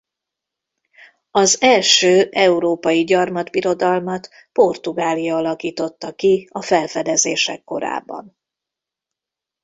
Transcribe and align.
Az 1.31 1.61
első 1.61 2.29
európai 2.31 3.03
gyarmatbirodalmat 3.03 4.29
Portugália 4.51 5.35
alakította 5.35 6.13
ki 6.15 6.47
a 6.51 6.61
felfedezések 6.61 7.63
korában. 7.63 8.37